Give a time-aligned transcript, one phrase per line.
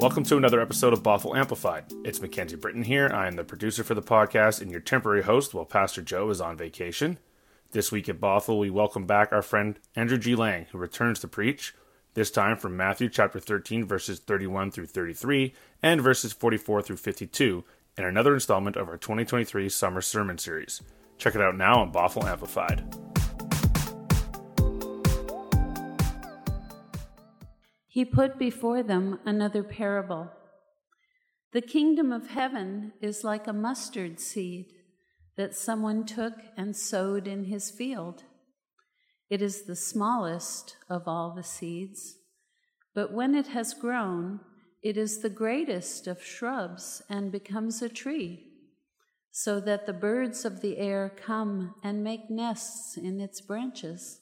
[0.00, 1.84] Welcome to another episode of Bothell Amplified.
[2.06, 3.10] It's Mackenzie Britton here.
[3.12, 6.40] I am the producer for the podcast and your temporary host while Pastor Joe is
[6.40, 7.18] on vacation.
[7.72, 10.34] This week at Bothell, we welcome back our friend Andrew G.
[10.34, 11.74] Lang, who returns to preach,
[12.14, 15.52] this time from Matthew chapter 13, verses 31 through 33,
[15.82, 17.62] and verses 44 through 52,
[17.98, 20.80] in another installment of our 2023 Summer Sermon Series.
[21.18, 23.09] Check it out now on Bothell Amplified.
[27.92, 30.30] He put before them another parable.
[31.52, 34.72] The kingdom of heaven is like a mustard seed
[35.36, 38.22] that someone took and sowed in his field.
[39.28, 42.14] It is the smallest of all the seeds,
[42.94, 44.38] but when it has grown,
[44.84, 48.52] it is the greatest of shrubs and becomes a tree,
[49.32, 54.20] so that the birds of the air come and make nests in its branches.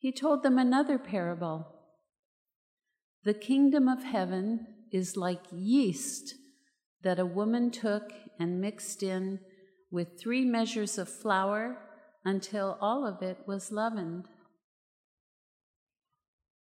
[0.00, 1.66] He told them another parable.
[3.24, 6.34] The kingdom of heaven is like yeast
[7.02, 9.40] that a woman took and mixed in
[9.90, 11.76] with three measures of flour
[12.24, 14.24] until all of it was leavened.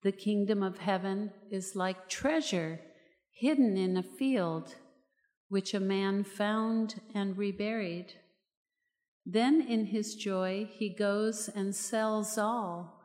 [0.03, 2.81] The kingdom of heaven is like treasure
[3.31, 4.75] hidden in a field,
[5.49, 8.15] which a man found and reburied.
[9.25, 12.98] Then in his joy he goes and sells all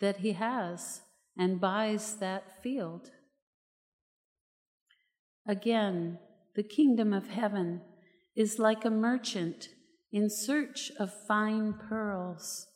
[0.00, 1.02] that he has
[1.36, 3.10] and buys that field.
[5.46, 6.18] Again,
[6.54, 7.80] the kingdom of heaven
[8.36, 9.68] is like a merchant
[10.12, 12.66] in search of fine pearls.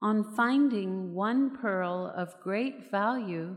[0.00, 3.56] On finding one pearl of great value,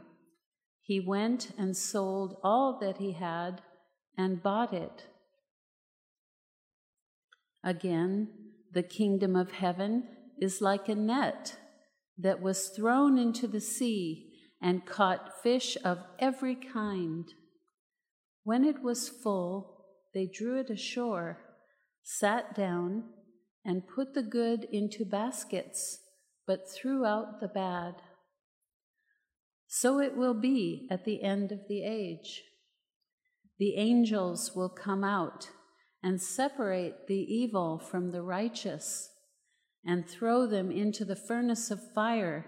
[0.81, 3.61] he went and sold all that he had
[4.17, 5.05] and bought it.
[7.63, 8.29] Again,
[8.73, 10.07] the kingdom of heaven
[10.39, 11.57] is like a net
[12.21, 17.25] that was thrown into the sea and caught fish of every kind.
[18.43, 21.39] When it was full, they drew it ashore,
[22.03, 23.03] sat down,
[23.63, 25.99] and put the good into baskets,
[26.47, 27.95] but threw out the bad.
[29.67, 32.41] So it will be at the end of the age.
[33.57, 35.49] The angels will come out
[36.03, 39.10] and separate the evil from the righteous
[39.85, 42.45] and throw them into the furnace of fire,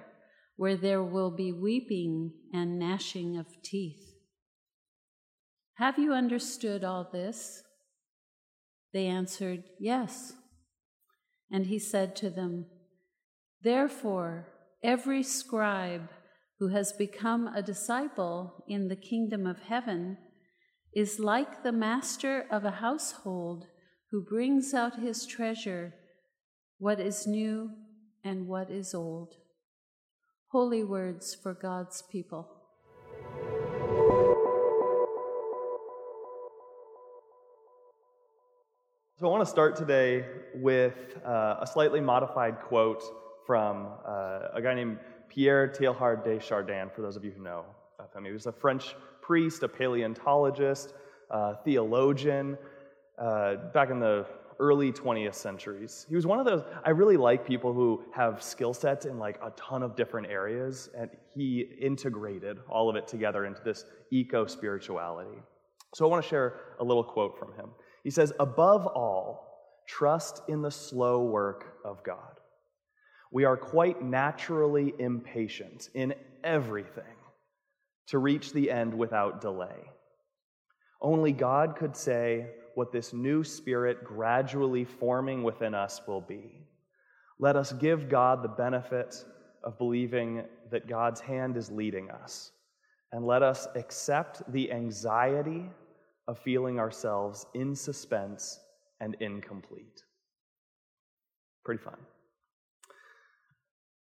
[0.55, 4.13] where there will be weeping and gnashing of teeth.
[5.75, 7.63] Have you understood all this?
[8.93, 10.33] They answered, Yes.
[11.51, 12.67] And he said to them,
[13.63, 14.47] Therefore,
[14.83, 16.09] every scribe
[16.59, 20.17] who has become a disciple in the kingdom of heaven
[20.95, 23.65] is like the master of a household
[24.11, 25.93] who brings out his treasure
[26.83, 27.71] what is new
[28.25, 29.37] and what is old.
[30.49, 32.45] Holy words for God's people.
[39.17, 43.01] So, I want to start today with uh, a slightly modified quote
[43.47, 47.63] from uh, a guy named Pierre Teilhard de Chardin, for those of you who know
[47.97, 48.25] of him.
[48.25, 50.93] He was a French priest, a paleontologist,
[51.63, 52.57] theologian.
[53.17, 54.25] Uh, back in the
[54.59, 56.05] early 20th centuries.
[56.09, 59.39] He was one of those, I really like people who have skill sets in like
[59.41, 64.45] a ton of different areas, and he integrated all of it together into this eco
[64.45, 65.37] spirituality.
[65.95, 67.69] So I want to share a little quote from him.
[68.03, 69.53] He says, Above all,
[69.87, 72.39] trust in the slow work of God.
[73.31, 76.13] We are quite naturally impatient in
[76.43, 77.03] everything
[78.07, 79.89] to reach the end without delay.
[81.03, 86.65] Only God could say, what this new spirit gradually forming within us will be.
[87.39, 89.23] Let us give God the benefit
[89.63, 92.51] of believing that God's hand is leading us.
[93.11, 95.69] And let us accept the anxiety
[96.27, 98.59] of feeling ourselves in suspense
[98.99, 100.03] and incomplete.
[101.63, 101.97] Pretty fun.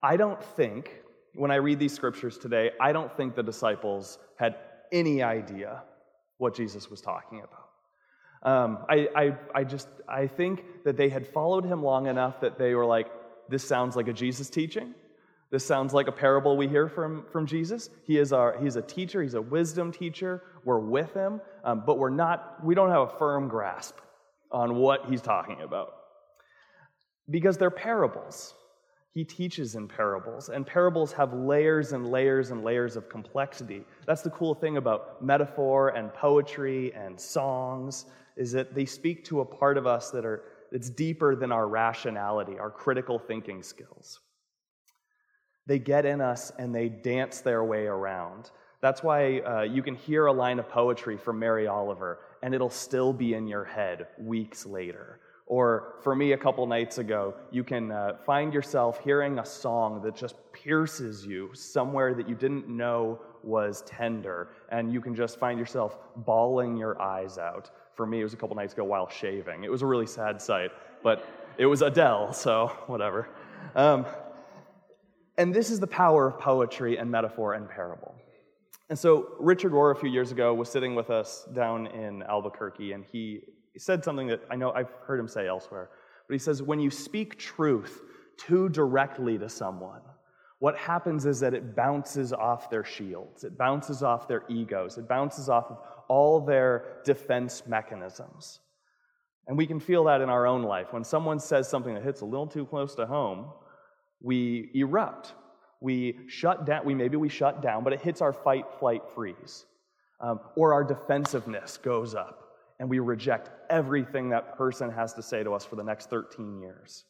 [0.04, 1.02] I don't think,
[1.34, 4.56] when I read these scriptures today, I don't think the disciples had
[4.92, 5.84] any idea
[6.40, 7.68] what Jesus was talking about.
[8.42, 12.58] Um, I, I, I just, I think that they had followed him long enough that
[12.58, 13.08] they were like,
[13.50, 14.96] this sounds like a Jesus teaching.
[15.52, 17.90] This sounds like a parable we hear from, from Jesus.
[18.06, 20.42] He is our, he's a teacher, he's a wisdom teacher.
[20.64, 23.98] We're with him, um, but we're not, we don't have a firm grasp
[24.52, 25.94] on what he's talking about.
[27.30, 28.54] Because they're parables.
[29.14, 33.84] He teaches in parables, and parables have layers and layers and layers of complexity.
[34.06, 38.06] That's the cool thing about metaphor and poetry and songs
[38.38, 41.68] is that they speak to a part of us that are that's deeper than our
[41.68, 44.20] rationality, our critical thinking skills.
[45.66, 48.52] They get in us and they dance their way around.
[48.82, 52.70] That's why uh, you can hear a line of poetry from Mary Oliver and it'll
[52.70, 55.20] still be in your head weeks later.
[55.50, 60.00] Or for me, a couple nights ago, you can uh, find yourself hearing a song
[60.04, 65.40] that just pierces you somewhere that you didn't know was tender, and you can just
[65.40, 67.72] find yourself bawling your eyes out.
[67.96, 69.64] For me, it was a couple nights ago while shaving.
[69.64, 70.70] It was a really sad sight,
[71.02, 71.26] but
[71.58, 73.30] it was Adele, so whatever.
[73.76, 74.06] Um,
[75.40, 78.14] and this is the power of poetry and metaphor and parable.
[78.90, 82.92] And so Richard Rohr a few years ago was sitting with us down in Albuquerque,
[82.92, 83.42] and he
[83.78, 85.90] said something that I know I've heard him say elsewhere.
[86.28, 88.02] But he says, when you speak truth
[88.38, 90.02] too directly to someone,
[90.60, 95.08] what happens is that it bounces off their shields, it bounces off their egos, it
[95.08, 95.78] bounces off of
[96.08, 98.60] all their defense mechanisms.
[99.48, 100.88] And we can feel that in our own life.
[100.92, 103.52] When someone says something that hits a little too close to home,
[104.22, 105.34] we erupt
[105.82, 109.66] we shut down, we maybe we shut down, but it hits our fight, flight, freeze.
[110.20, 112.44] Um, or our defensiveness goes up
[112.80, 116.60] and we reject everything that person has to say to us for the next 13
[116.60, 117.06] years.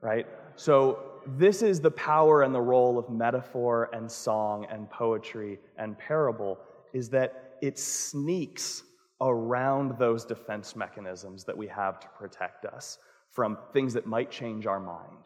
[0.00, 0.26] Right?
[0.56, 5.98] So, this is the power and the role of metaphor and song and poetry and
[5.98, 6.58] parable
[6.92, 8.84] is that it sneaks
[9.20, 12.98] around those defense mechanisms that we have to protect us
[13.30, 15.24] from things that might change our mind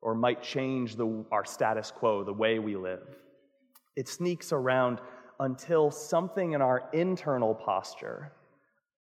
[0.00, 3.16] or might change the, our status quo, the way we live.
[3.96, 5.00] It sneaks around
[5.40, 8.32] until something in our internal posture,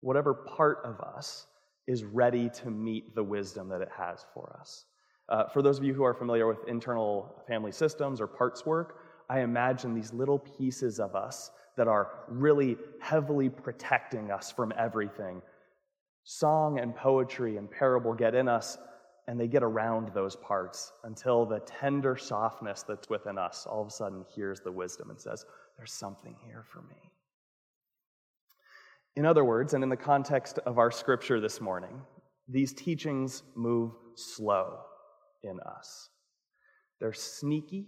[0.03, 1.47] whatever part of us,
[1.87, 4.85] is ready to meet the wisdom that it has for us.
[5.29, 8.99] Uh, for those of you who are familiar with internal family systems or parts work,
[9.29, 15.41] I imagine these little pieces of us that are really heavily protecting us from everything.
[16.25, 18.79] Song and poetry and parable get in us
[19.29, 23.89] and they get around those parts until the tender softness that's within us all of
[23.89, 25.47] a sudden hears the wisdom and says,
[25.77, 27.11] There's something here for me.
[29.17, 32.01] In other words, and in the context of our scripture this morning,
[32.49, 34.79] these teachings move slow
[35.43, 36.09] in us.
[37.01, 37.87] They're sneaky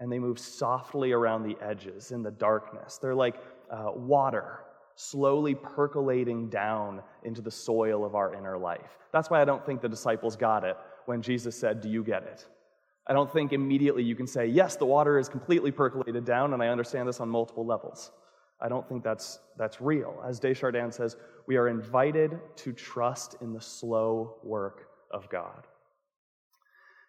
[0.00, 2.98] and they move softly around the edges in the darkness.
[2.98, 3.36] They're like
[3.70, 4.60] uh, water
[5.00, 8.98] slowly percolating down into the soil of our inner life.
[9.12, 10.76] That's why I don't think the disciples got it
[11.06, 12.46] when Jesus said, Do you get it?
[13.06, 16.62] I don't think immediately you can say, Yes, the water is completely percolated down, and
[16.62, 18.10] I understand this on multiple levels.
[18.60, 20.22] I don't think that's, that's real.
[20.26, 21.16] As de Chardin says,
[21.46, 25.66] we are invited to trust in the slow work of God.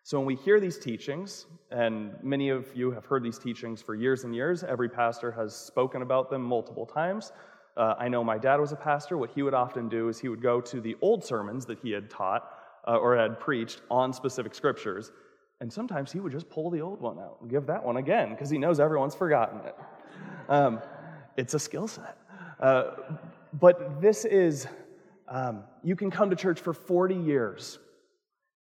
[0.03, 3.93] So when we hear these teachings, and many of you have heard these teachings for
[3.93, 7.31] years and years, every pastor has spoken about them multiple times.
[7.77, 9.17] Uh, I know my dad was a pastor.
[9.17, 11.91] What he would often do is he would go to the old sermons that he
[11.91, 12.51] had taught
[12.87, 15.11] uh, or had preached on specific scriptures,
[15.59, 18.31] and sometimes he would just pull the old one out and give that one again
[18.31, 19.75] because he knows everyone's forgotten it.
[20.49, 20.81] Um,
[21.37, 22.17] it's a skill set.
[22.59, 22.91] Uh,
[23.59, 24.67] but this is,
[25.27, 27.79] um, you can come to church for 40 years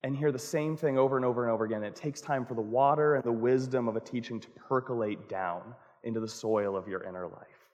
[0.02, 1.82] and hear the same thing over and over and over again.
[1.82, 5.74] It takes time for the water and the wisdom of a teaching to percolate down
[6.04, 7.68] into the soil of your inner life.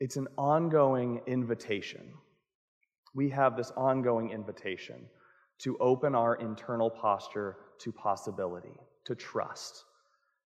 [0.00, 2.14] It's an ongoing invitation.
[3.14, 5.06] We have this ongoing invitation
[5.58, 8.72] to open our internal posture to possibility,
[9.04, 9.84] to trust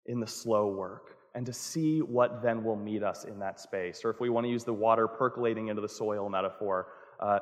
[0.07, 4.05] in the slow work, and to see what then will meet us in that space.
[4.05, 6.87] Or if we want to use the water percolating into the soil metaphor,
[7.21, 7.41] uh,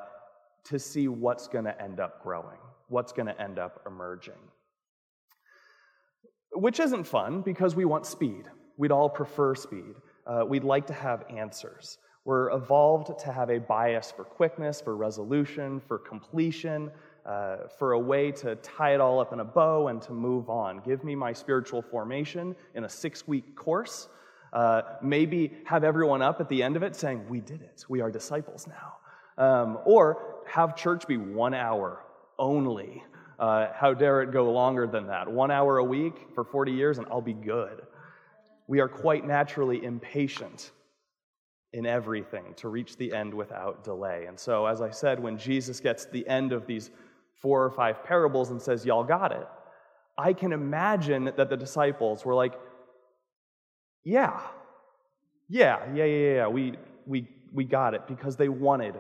[0.65, 2.59] to see what's going to end up growing,
[2.89, 4.35] what's going to end up emerging.
[6.53, 8.45] Which isn't fun because we want speed.
[8.77, 9.95] We'd all prefer speed.
[10.27, 11.99] Uh, we'd like to have answers.
[12.25, 16.91] We're evolved to have a bias for quickness, for resolution, for completion,
[17.25, 20.51] uh, for a way to tie it all up in a bow and to move
[20.51, 20.81] on.
[20.81, 24.09] Give me my spiritual formation in a six week course.
[24.53, 27.85] Uh, maybe have everyone up at the end of it saying, We did it.
[27.89, 28.97] We are disciples now.
[29.39, 32.05] Um, or have church be one hour
[32.39, 33.03] only.
[33.39, 35.31] Uh, how dare it go longer than that?
[35.31, 37.83] One hour a week for 40 years, and I'll be good.
[38.67, 40.71] We are quite naturally impatient
[41.73, 44.27] in everything to reach the end without delay.
[44.27, 46.91] And so, as I said, when Jesus gets the end of these
[47.43, 49.47] four or five parables and says, Y'all got it,
[50.17, 52.55] I can imagine that the disciples were like,
[54.05, 54.41] Yeah,
[55.49, 56.75] yeah, yeah, yeah, yeah, we,
[57.07, 58.95] we, we got it because they wanted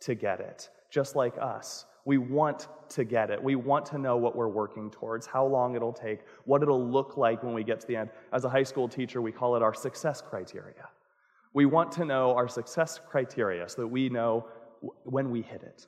[0.00, 1.84] to get it, just like us.
[2.04, 3.42] We want to get it.
[3.42, 7.16] We want to know what we're working towards, how long it'll take, what it'll look
[7.16, 8.10] like when we get to the end.
[8.32, 10.88] As a high school teacher, we call it our success criteria.
[11.52, 14.46] We want to know our success criteria so that we know
[15.02, 15.86] when we hit it.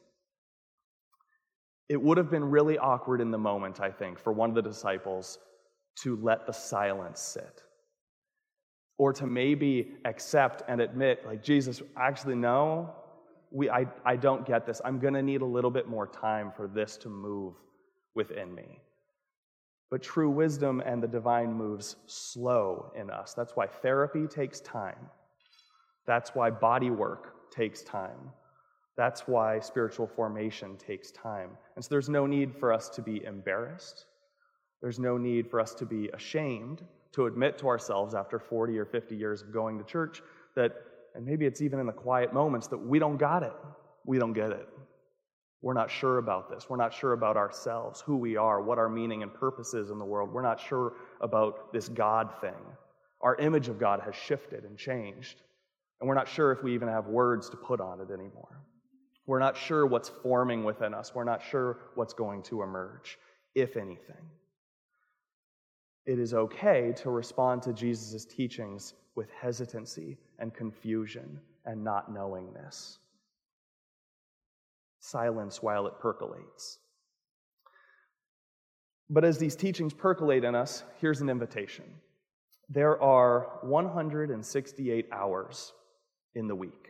[1.89, 4.63] It would have been really awkward in the moment, I think, for one of the
[4.63, 5.39] disciples
[6.03, 7.63] to let the silence sit.
[8.99, 12.95] Or to maybe accept and admit, like, Jesus, actually, no,
[13.51, 14.81] we, I, I don't get this.
[14.85, 17.55] I'm going to need a little bit more time for this to move
[18.15, 18.81] within me.
[19.91, 23.33] But true wisdom and the divine moves slow in us.
[23.35, 25.09] That's why therapy takes time.
[26.07, 28.33] That's why body work takes time.
[28.99, 31.51] That's why spiritual formation takes time.
[31.77, 34.07] And so there's no need for us to be embarrassed.
[34.83, 38.85] There's no need for us to be ashamed to admit to ourselves after 40 or
[38.85, 40.21] 50 years of going to church
[40.57, 40.73] that,
[41.15, 43.55] and maybe it's even in the quiet moments, that we don't got it.
[44.05, 44.69] We don't get it.
[45.63, 46.69] We're not sure about this.
[46.69, 49.99] We're not sure about ourselves, who we are, what our meaning and purpose is in
[49.99, 50.33] the world.
[50.33, 52.53] We're not sure about this God thing.
[53.21, 55.41] Our image of God has shifted and changed.
[56.01, 58.63] And we're not sure if we even have words to put on it anymore.
[59.29, 61.15] We're not sure what's forming within us.
[61.15, 63.19] We're not sure what's going to emerge,
[63.55, 64.31] if anything.
[66.07, 72.99] It is okay to respond to Jesus' teachings with hesitancy and confusion and not knowingness
[75.01, 76.79] silence while it percolates.
[79.11, 81.85] But as these teachings percolate in us, here's an invitation.
[82.69, 85.73] There are 168 hours
[86.35, 86.88] in the week.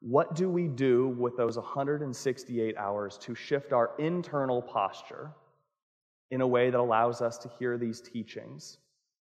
[0.00, 5.30] What do we do with those 168 hours to shift our internal posture
[6.30, 8.78] in a way that allows us to hear these teachings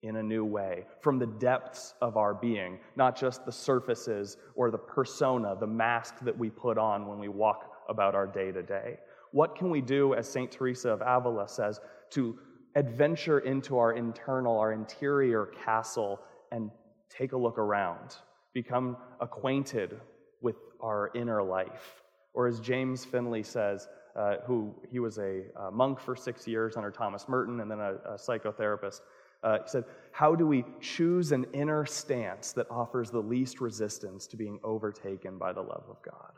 [0.04, 4.72] in a new way from the depths of our being, not just the surfaces or
[4.72, 8.64] the persona, the mask that we put on when we walk about our day to
[8.64, 8.98] day.
[9.32, 10.52] What can we do, as St.
[10.52, 11.80] Teresa of Avila says,
[12.12, 12.38] to
[12.76, 16.20] adventure into our internal, our interior castle
[16.52, 16.70] and
[17.10, 18.16] take a look around,
[18.54, 20.00] become acquainted
[20.42, 22.04] with our inner life?
[22.34, 26.76] Or as James Finley says, uh, who he was a, a, monk for six years
[26.76, 29.02] under Thomas Merton and then a, a psychotherapist.
[29.44, 34.28] Uh, he said, How do we choose an inner stance that offers the least resistance
[34.28, 36.34] to being overtaken by the love of God?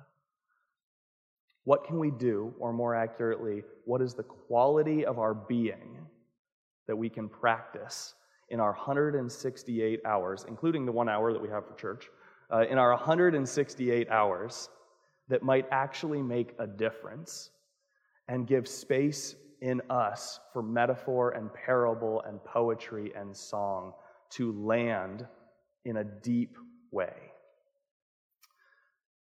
[1.66, 5.98] What can we do, or more accurately, what is the quality of our being
[6.88, 8.14] that we can practice
[8.50, 12.10] in our 168 hours, including the one hour that we have for church,
[12.54, 14.70] uh, in our 168 hours
[15.28, 17.50] that might actually make a difference
[18.28, 23.94] and give space in us for metaphor and parable and poetry and song
[24.30, 25.26] to land
[25.86, 26.56] in a deep
[26.92, 27.14] way.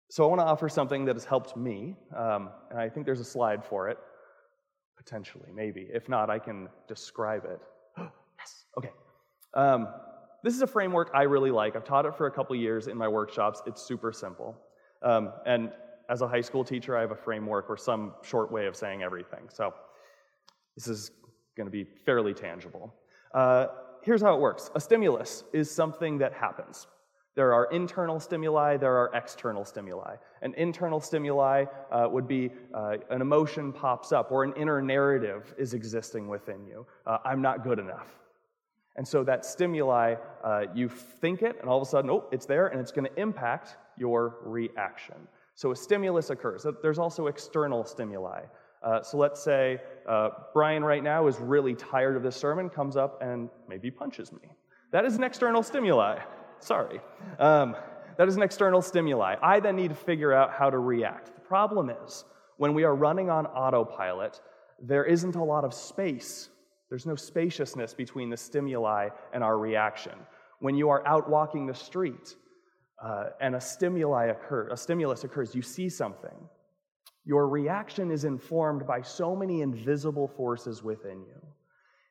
[0.10, 3.22] So, I want to offer something that has helped me, um, and I think there's
[3.22, 3.98] a slide for it,
[4.98, 5.88] potentially, maybe.
[5.94, 7.62] If not, I can describe it.
[7.98, 8.92] yes, okay.
[9.54, 9.88] Um,
[10.44, 11.76] this is a framework I really like.
[11.76, 13.62] I've taught it for a couple years in my workshops.
[13.66, 14.58] It's super simple.
[15.04, 15.72] Um, and
[16.10, 19.04] as a high school teacher, I have a framework or some short way of saying
[19.04, 19.50] everything.
[19.52, 19.74] So,
[20.76, 21.12] this is
[21.56, 22.94] going to be fairly tangible.
[23.34, 23.68] Uh,
[24.02, 26.88] here's how it works a stimulus is something that happens.
[27.36, 30.16] There are internal stimuli, there are external stimuli.
[30.42, 35.54] An internal stimuli uh, would be uh, an emotion pops up or an inner narrative
[35.58, 36.86] is existing within you.
[37.06, 38.21] Uh, I'm not good enough.
[38.96, 42.46] And so that stimuli, uh, you think it, and all of a sudden, oh, it's
[42.46, 45.16] there, and it's going to impact your reaction.
[45.56, 46.66] So a stimulus occurs.
[46.82, 48.42] There's also external stimuli.
[48.84, 49.80] Uh, so let's say
[50.10, 54.32] uh, Brian right now is really tired of this sermon, comes up and maybe punches
[54.32, 54.40] me.
[54.92, 56.20] That is an external stimuli.
[56.60, 57.00] Sorry.
[57.40, 57.76] Um,
[58.18, 59.36] that is an external stimuli.
[59.42, 61.34] I then need to figure out how to react.
[61.34, 62.26] The problem is,
[62.58, 64.42] when we are running on autopilot,
[64.82, 66.50] there isn't a lot of space.
[66.92, 70.14] There's no spaciousness between the stimuli and our reaction.
[70.60, 72.36] When you are out walking the street
[73.04, 76.36] uh, and a stimuli occur, a stimulus occurs, you see something
[77.26, 81.42] your reaction is informed by so many invisible forces within you.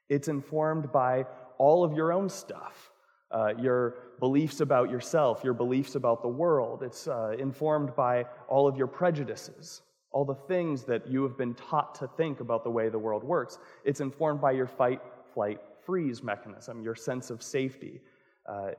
[0.08, 1.26] It's informed by
[1.58, 2.90] all of your own stuff,
[3.30, 6.82] uh, your beliefs about yourself, your beliefs about the world.
[6.82, 11.54] It's uh, informed by all of your prejudices, all the things that you have been
[11.54, 13.58] taught to think about the way the world works.
[13.84, 15.00] It's informed by your fight,
[15.32, 18.00] flight, freeze mechanism, your sense of safety.
[18.46, 18.70] Uh,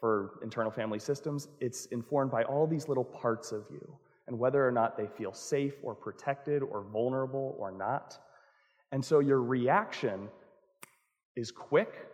[0.00, 4.66] for internal family systems, it's informed by all these little parts of you and whether
[4.66, 8.18] or not they feel safe or protected or vulnerable or not.
[8.92, 10.28] And so your reaction
[11.34, 12.06] is quick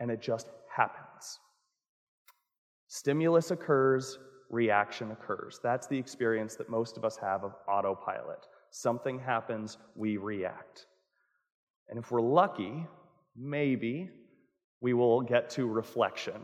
[0.00, 1.38] and it just happens.
[2.88, 4.18] Stimulus occurs,
[4.50, 5.60] reaction occurs.
[5.62, 8.46] That's the experience that most of us have of autopilot.
[8.70, 10.86] Something happens, we react.
[11.88, 12.86] And if we're lucky,
[13.36, 14.10] maybe
[14.80, 16.40] we will get to reflection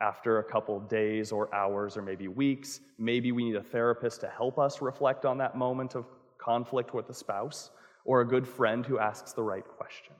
[0.00, 2.80] after a couple days or hours or maybe weeks.
[2.98, 6.06] Maybe we need a therapist to help us reflect on that moment of
[6.38, 7.70] conflict with a spouse
[8.04, 10.14] or a good friend who asks the right question.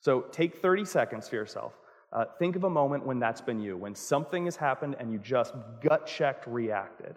[0.00, 1.78] So take 30 seconds for yourself.
[2.12, 5.18] Uh, think of a moment when that's been you, when something has happened and you
[5.18, 7.16] just gut checked reacted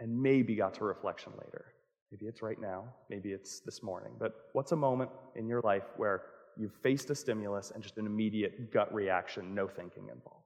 [0.00, 1.66] and maybe got to reflection later.
[2.10, 4.12] Maybe it's right now, maybe it's this morning.
[4.18, 6.22] But what's a moment in your life where
[6.56, 10.45] you've faced a stimulus and just an immediate gut reaction, no thinking involved?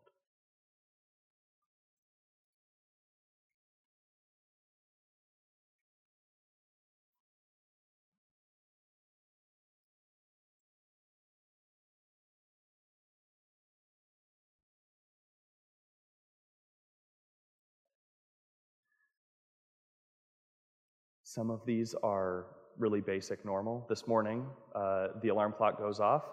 [21.31, 22.47] Some of these are
[22.77, 23.87] really basic, normal.
[23.89, 24.45] This morning,
[24.75, 26.25] uh, the alarm clock goes off.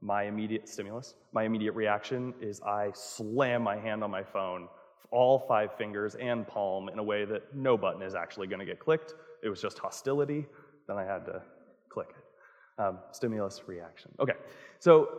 [0.00, 4.68] My immediate stimulus, my immediate reaction is I slam my hand on my phone,
[5.10, 8.64] all five fingers and palm, in a way that no button is actually going to
[8.64, 9.12] get clicked.
[9.42, 10.46] It was just hostility.
[10.88, 11.42] Then I had to
[11.90, 12.82] click it.
[12.82, 14.10] Um, stimulus reaction.
[14.20, 14.36] Okay,
[14.78, 15.18] so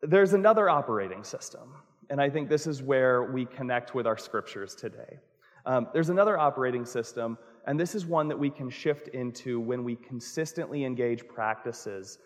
[0.00, 1.74] there's another operating system,
[2.08, 5.18] and I think this is where we connect with our scriptures today.
[5.66, 9.84] Um, there's another operating system and this is one that we can shift into when
[9.84, 12.18] we consistently engage practices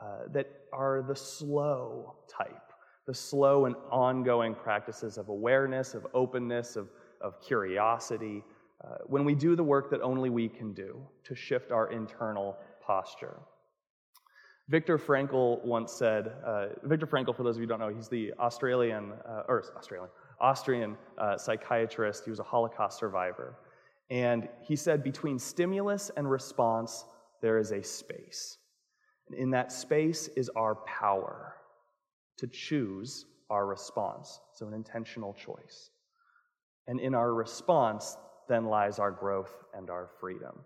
[0.00, 2.72] uh, that are the slow type,
[3.06, 6.88] the slow and ongoing practices of awareness, of openness, of,
[7.20, 8.42] of curiosity.
[8.84, 12.56] Uh, when we do the work that only we can do to shift our internal
[12.84, 13.36] posture.
[14.68, 18.08] Viktor Frankl once said, uh, Viktor Frankl, for those of you who don't know, he's
[18.08, 20.10] the Australian, uh, or Australian,
[20.40, 22.24] Austrian uh, psychiatrist.
[22.24, 23.56] He was a Holocaust survivor.
[24.10, 27.04] And he said, between stimulus and response,
[27.40, 28.58] there is a space.
[29.28, 31.54] And in that space is our power
[32.38, 34.40] to choose our response.
[34.54, 35.90] So, an intentional choice.
[36.86, 38.16] And in our response,
[38.48, 40.60] then lies our growth and our freedom.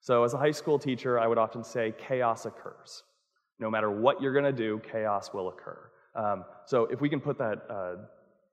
[0.00, 3.02] So, as a high school teacher, I would often say chaos occurs.
[3.58, 5.90] No matter what you're going to do, chaos will occur.
[6.14, 7.96] Um, so, if we can put that, uh,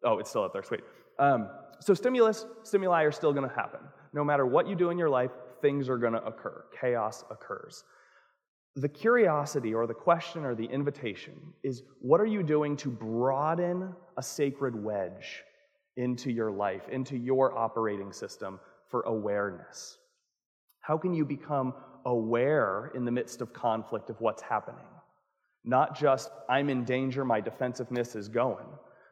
[0.03, 0.81] oh, it's still up there, sweet.
[1.19, 3.81] Um, so, stimulus, stimuli are still going to happen
[4.13, 6.65] no matter what you do in your life, things are going to occur.
[6.79, 7.83] Chaos occurs.
[8.75, 13.93] The curiosity or the question or the invitation is what are you doing to broaden
[14.17, 15.43] a sacred wedge
[15.97, 19.97] into your life, into your operating system for awareness?
[20.81, 21.73] How can you become
[22.05, 24.85] aware in the midst of conflict of what's happening?
[25.63, 28.65] Not just, I'm in danger, my defensiveness is going,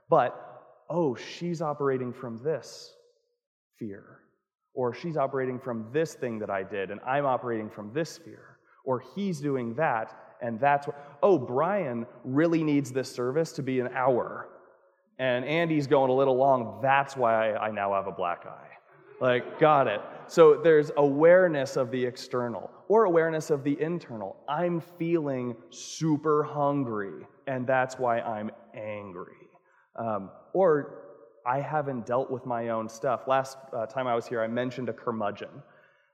[0.10, 0.36] but,
[0.90, 2.94] oh, she's operating from this
[3.80, 4.21] fear
[4.74, 8.58] or she's operating from this thing that I did, and I'm operating from this fear.
[8.84, 13.80] Or he's doing that, and that's what, oh, Brian really needs this service to be
[13.80, 14.50] an hour.
[15.20, 16.80] And Andy's going a little long.
[16.82, 18.70] That's why I now have a black eye.
[19.20, 20.02] Like, got it.
[20.26, 24.36] So there's awareness of the external or awareness of the internal.
[24.50, 29.36] I'm feeling super hungry, and that's why I'm angry.
[29.96, 31.01] Um, or
[31.46, 33.28] I haven't dealt with my own stuff.
[33.28, 35.64] Last uh, time I was here, I mentioned a curmudgeon.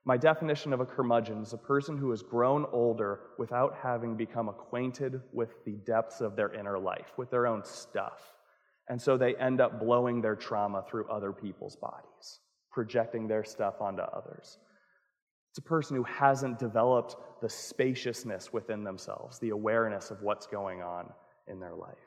[0.05, 4.47] My definition of a curmudgeon is a person who has grown older without having become
[4.47, 8.33] acquainted with the depths of their inner life, with their own stuff.
[8.87, 12.39] And so they end up blowing their trauma through other people's bodies,
[12.71, 14.59] projecting their stuff onto others.
[15.51, 20.81] It's a person who hasn't developed the spaciousness within themselves, the awareness of what's going
[20.81, 21.11] on
[21.47, 21.97] in their life.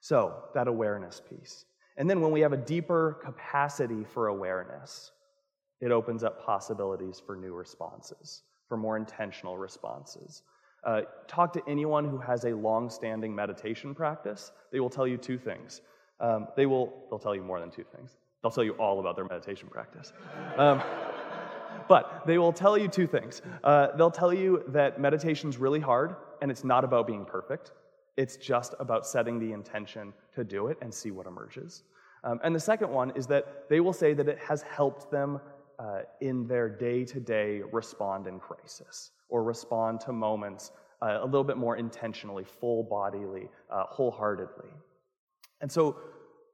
[0.00, 1.64] So, that awareness piece.
[1.96, 5.12] And then when we have a deeper capacity for awareness,
[5.80, 10.42] it opens up possibilities for new responses, for more intentional responses.
[10.84, 14.52] Uh, talk to anyone who has a long-standing meditation practice.
[14.70, 15.80] They will tell you two things.
[16.20, 16.92] Um, they will.
[17.10, 18.16] They'll tell you more than two things.
[18.42, 20.12] They'll tell you all about their meditation practice.
[20.56, 20.80] Um,
[21.88, 23.42] but they will tell you two things.
[23.64, 27.72] Uh, they'll tell you that meditation's really hard, and it's not about being perfect.
[28.16, 31.84] It's just about setting the intention to do it and see what emerges.
[32.24, 35.40] Um, and the second one is that they will say that it has helped them
[35.78, 41.24] uh, in their day to day respond in crisis or respond to moments uh, a
[41.24, 44.70] little bit more intentionally, full bodily, uh, wholeheartedly.
[45.60, 45.96] And so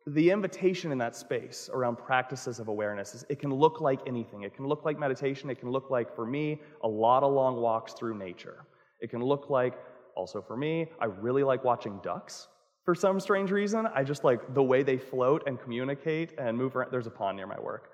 [0.06, 4.42] the invitation in that space around practices of awareness is it can look like anything.
[4.42, 5.48] It can look like meditation.
[5.48, 8.64] It can look like, for me, a lot of long walks through nature.
[9.00, 9.74] It can look like
[10.16, 10.86] also for me.
[11.00, 12.48] I really like watching ducks
[12.84, 13.86] for some strange reason.
[13.94, 16.90] I just like the way they float and communicate and move around.
[16.90, 17.90] There's a pond near my work.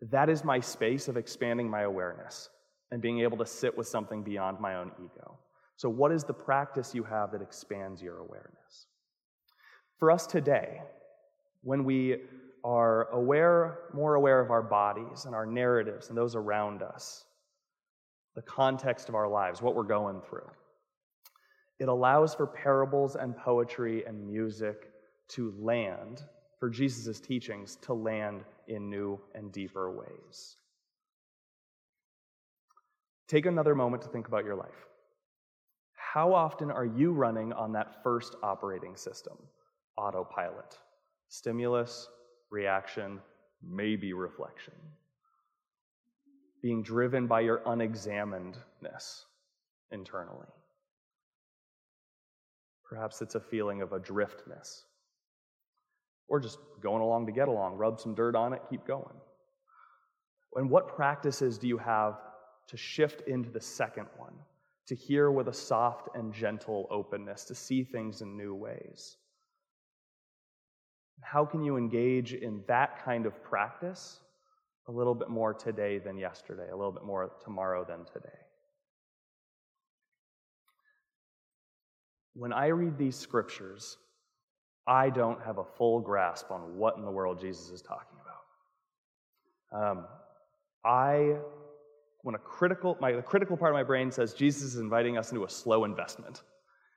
[0.00, 2.50] That is my space of expanding my awareness
[2.90, 5.38] and being able to sit with something beyond my own ego.
[5.76, 8.86] So, what is the practice you have that expands your awareness?
[9.98, 10.80] For us today,
[11.62, 12.16] when we
[12.64, 17.24] are aware, more aware of our bodies and our narratives and those around us,
[18.34, 20.48] the context of our lives, what we're going through,
[21.78, 24.90] It allows for parables and poetry and music
[25.28, 26.22] to land,
[26.58, 30.56] for Jesus' teachings to land in new and deeper ways.
[33.28, 34.86] Take another moment to think about your life.
[35.94, 39.36] How often are you running on that first operating system?
[39.96, 40.78] Autopilot.
[41.28, 42.08] Stimulus,
[42.50, 43.20] reaction,
[43.62, 44.72] maybe reflection.
[46.62, 49.24] Being driven by your unexaminedness
[49.92, 50.46] internally.
[52.88, 54.82] Perhaps it's a feeling of adriftness.
[56.28, 59.16] Or just going along to get along, rub some dirt on it, keep going.
[60.54, 62.18] And what practices do you have
[62.68, 64.34] to shift into the second one?
[64.86, 69.18] To hear with a soft and gentle openness, to see things in new ways.
[71.20, 74.20] How can you engage in that kind of practice
[74.86, 78.38] a little bit more today than yesterday, a little bit more tomorrow than today?
[82.38, 83.96] When I read these scriptures,
[84.86, 88.16] I don't have a full grasp on what in the world Jesus is talking
[89.72, 89.90] about.
[89.90, 90.06] Um,
[90.84, 91.34] I,
[92.22, 95.32] when a critical, my, the critical part of my brain says Jesus is inviting us
[95.32, 96.44] into a slow investment.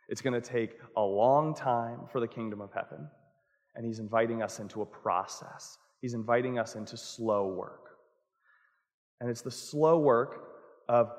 [0.09, 3.09] It's going to take a long time for the kingdom of heaven,
[3.73, 5.79] and he's inviting us into a process.
[6.01, 7.97] He's inviting us into slow work.
[9.19, 10.43] And it's the slow work
[10.87, 11.09] of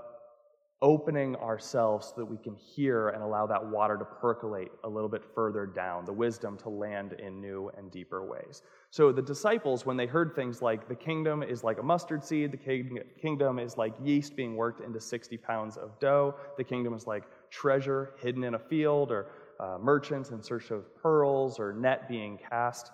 [0.82, 5.08] opening ourselves so that we can hear and allow that water to percolate a little
[5.08, 8.62] bit further down, the wisdom to land in new and deeper ways.
[8.90, 12.50] So the disciples, when they heard things like the kingdom is like a mustard seed,
[12.50, 17.06] the kingdom is like yeast being worked into 60 pounds of dough, the kingdom is
[17.06, 19.28] like treasure hidden in a field, or
[19.60, 22.90] uh, merchants in search of pearls, or net being cast.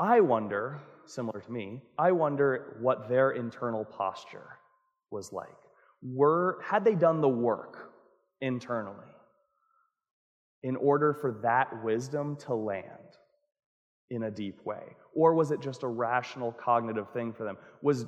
[0.00, 4.58] I wonder, similar to me, I wonder what their internal posture
[5.12, 5.54] was like
[6.02, 7.92] were, had they done the work
[8.40, 8.96] internally
[10.62, 12.90] in order for that wisdom to land
[14.10, 14.82] in a deep way?
[15.14, 17.56] Or was it just a rational cognitive thing for them?
[17.82, 18.06] Was,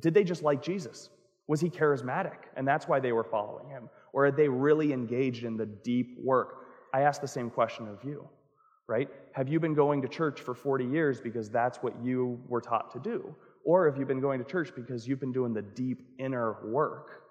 [0.00, 1.10] did they just like Jesus?
[1.46, 3.88] Was he charismatic and that's why they were following him?
[4.12, 6.66] Or had they really engaged in the deep work?
[6.92, 8.26] I ask the same question of you,
[8.86, 9.08] right?
[9.32, 12.90] Have you been going to church for 40 years because that's what you were taught
[12.92, 13.34] to do?
[13.64, 17.27] Or have you been going to church because you've been doing the deep inner work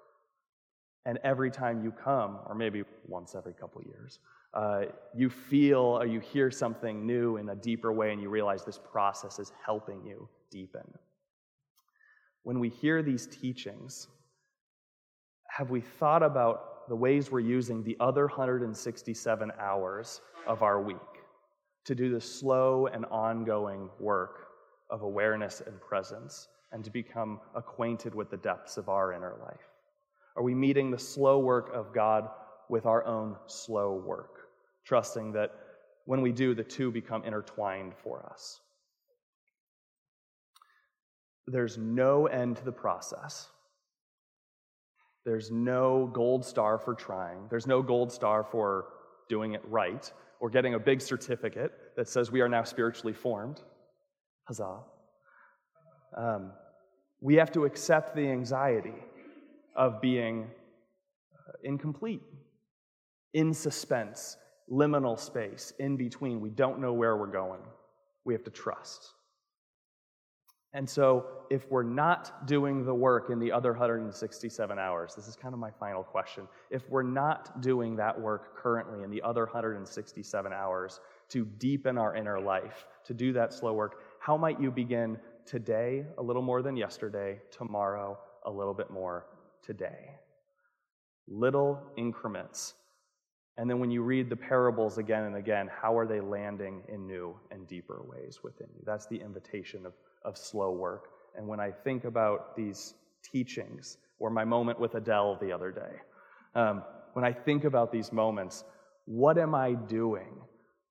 [1.08, 4.20] and every time you come, or maybe once every couple years,
[4.54, 4.82] uh,
[5.15, 8.78] you feel or you hear something new in a deeper way, and you realize this
[8.91, 10.84] process is helping you deepen.
[12.43, 14.08] When we hear these teachings,
[15.48, 20.98] have we thought about the ways we're using the other 167 hours of our week
[21.86, 24.48] to do the slow and ongoing work
[24.89, 29.77] of awareness and presence and to become acquainted with the depths of our inner life?
[30.38, 32.30] Are we meeting the slow work of God
[32.69, 34.50] with our own slow work,
[34.86, 35.52] trusting that
[36.06, 38.62] when we do, the two become intertwined for us?
[41.47, 43.47] There's no end to the process.
[45.26, 47.47] There's no gold star for trying.
[47.50, 48.89] There's no gold star for
[49.28, 53.60] doing it right or getting a big certificate that says we are now spiritually formed.
[54.43, 54.82] Huzzah.
[56.15, 56.52] Um,
[57.21, 58.93] we have to accept the anxiety
[59.78, 60.50] of being
[61.34, 62.22] uh, incomplete,
[63.34, 64.38] in suspense,
[64.70, 66.42] liminal space, in between.
[66.42, 67.62] We don't know where we're going.
[68.26, 69.13] We have to trust.
[70.74, 75.36] And so, if we're not doing the work in the other 167 hours, this is
[75.36, 76.46] kind of my final question.
[76.70, 82.16] If we're not doing that work currently in the other 167 hours to deepen our
[82.16, 86.62] inner life, to do that slow work, how might you begin today a little more
[86.62, 89.26] than yesterday, tomorrow a little bit more
[89.63, 90.12] today.
[91.28, 92.74] Little increments.
[93.58, 97.08] And then when you read the parables again and again, how are they landing in
[97.08, 98.84] new and deeper ways within you?
[98.86, 99.93] That's the invitation of,
[100.24, 101.10] of slow work.
[101.36, 102.93] And when I think about these
[103.24, 105.96] teachings, or my moment with Adele the other day,
[106.56, 108.63] um, when I think about these moments,
[109.06, 110.36] what am I doing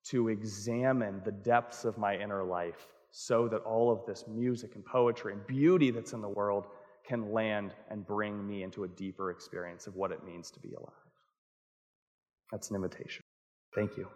[0.09, 4.85] to examine the depths of my inner life so that all of this music and
[4.85, 6.65] poetry and beauty that's in the world
[7.07, 10.73] can land and bring me into a deeper experience of what it means to be
[10.73, 10.93] alive.
[12.51, 13.23] That's an invitation.
[13.75, 14.07] Thank you.